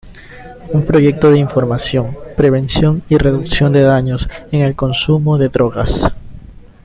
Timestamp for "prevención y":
2.35-3.19